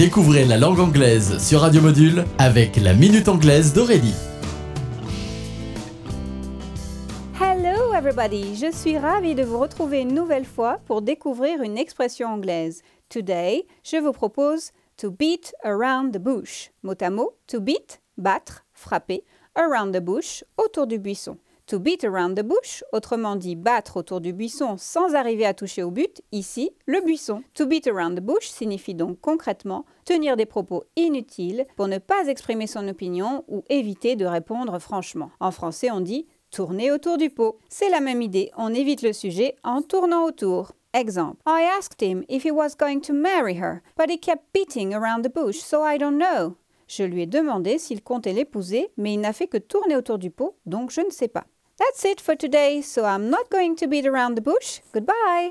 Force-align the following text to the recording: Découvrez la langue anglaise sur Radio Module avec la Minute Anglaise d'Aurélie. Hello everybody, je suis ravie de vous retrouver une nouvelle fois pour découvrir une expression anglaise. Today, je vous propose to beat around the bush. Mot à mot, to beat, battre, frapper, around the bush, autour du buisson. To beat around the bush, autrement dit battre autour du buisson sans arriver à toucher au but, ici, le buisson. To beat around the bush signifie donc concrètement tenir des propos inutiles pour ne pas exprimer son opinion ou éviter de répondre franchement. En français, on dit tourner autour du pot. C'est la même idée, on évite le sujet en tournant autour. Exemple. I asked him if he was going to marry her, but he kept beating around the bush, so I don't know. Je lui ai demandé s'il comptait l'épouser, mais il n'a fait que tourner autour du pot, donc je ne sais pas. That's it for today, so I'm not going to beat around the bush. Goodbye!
Découvrez 0.00 0.46
la 0.46 0.56
langue 0.56 0.80
anglaise 0.80 1.36
sur 1.46 1.60
Radio 1.60 1.82
Module 1.82 2.24
avec 2.38 2.76
la 2.76 2.94
Minute 2.94 3.28
Anglaise 3.28 3.74
d'Aurélie. 3.74 4.14
Hello 7.38 7.92
everybody, 7.92 8.56
je 8.56 8.72
suis 8.72 8.96
ravie 8.96 9.34
de 9.34 9.42
vous 9.42 9.58
retrouver 9.58 10.00
une 10.00 10.14
nouvelle 10.14 10.46
fois 10.46 10.78
pour 10.86 11.02
découvrir 11.02 11.60
une 11.60 11.76
expression 11.76 12.30
anglaise. 12.30 12.80
Today, 13.10 13.66
je 13.84 13.98
vous 13.98 14.12
propose 14.12 14.70
to 14.96 15.10
beat 15.10 15.52
around 15.64 16.14
the 16.14 16.18
bush. 16.18 16.70
Mot 16.82 16.94
à 17.02 17.10
mot, 17.10 17.34
to 17.46 17.60
beat, 17.60 18.00
battre, 18.16 18.64
frapper, 18.72 19.22
around 19.54 19.94
the 19.94 20.02
bush, 20.02 20.42
autour 20.56 20.86
du 20.86 20.98
buisson. 20.98 21.36
To 21.70 21.78
beat 21.78 22.02
around 22.02 22.36
the 22.36 22.42
bush, 22.42 22.82
autrement 22.92 23.36
dit 23.36 23.54
battre 23.54 23.96
autour 23.98 24.20
du 24.20 24.32
buisson 24.32 24.74
sans 24.76 25.14
arriver 25.14 25.46
à 25.46 25.54
toucher 25.54 25.84
au 25.84 25.92
but, 25.92 26.20
ici, 26.32 26.72
le 26.86 27.00
buisson. 27.00 27.44
To 27.54 27.64
beat 27.64 27.86
around 27.86 28.18
the 28.18 28.20
bush 28.20 28.48
signifie 28.48 28.96
donc 28.96 29.20
concrètement 29.20 29.84
tenir 30.04 30.36
des 30.36 30.46
propos 30.46 30.82
inutiles 30.96 31.66
pour 31.76 31.86
ne 31.86 31.98
pas 31.98 32.26
exprimer 32.26 32.66
son 32.66 32.88
opinion 32.88 33.44
ou 33.46 33.62
éviter 33.68 34.16
de 34.16 34.26
répondre 34.26 34.80
franchement. 34.80 35.30
En 35.38 35.52
français, 35.52 35.92
on 35.92 36.00
dit 36.00 36.26
tourner 36.50 36.90
autour 36.90 37.18
du 37.18 37.30
pot. 37.30 37.60
C'est 37.68 37.88
la 37.88 38.00
même 38.00 38.20
idée, 38.20 38.50
on 38.56 38.74
évite 38.74 39.02
le 39.02 39.12
sujet 39.12 39.54
en 39.62 39.80
tournant 39.80 40.24
autour. 40.24 40.72
Exemple. 40.92 41.40
I 41.46 41.68
asked 41.78 42.02
him 42.02 42.24
if 42.28 42.44
he 42.44 42.50
was 42.50 42.74
going 42.76 42.98
to 43.02 43.12
marry 43.12 43.54
her, 43.54 43.80
but 43.96 44.10
he 44.10 44.18
kept 44.18 44.52
beating 44.52 44.92
around 44.92 45.22
the 45.22 45.32
bush, 45.32 45.58
so 45.58 45.84
I 45.86 45.98
don't 45.98 46.18
know. 46.18 46.56
Je 46.88 47.04
lui 47.04 47.22
ai 47.22 47.26
demandé 47.26 47.78
s'il 47.78 48.02
comptait 48.02 48.32
l'épouser, 48.32 48.88
mais 48.96 49.14
il 49.14 49.20
n'a 49.20 49.32
fait 49.32 49.46
que 49.46 49.56
tourner 49.56 49.94
autour 49.94 50.18
du 50.18 50.32
pot, 50.32 50.56
donc 50.66 50.90
je 50.90 51.02
ne 51.02 51.10
sais 51.10 51.28
pas. 51.28 51.44
That's 51.80 52.04
it 52.04 52.20
for 52.20 52.36
today, 52.36 52.82
so 52.82 53.06
I'm 53.06 53.30
not 53.30 53.48
going 53.48 53.74
to 53.76 53.88
beat 53.88 54.06
around 54.06 54.34
the 54.34 54.42
bush. 54.42 54.80
Goodbye! 54.92 55.48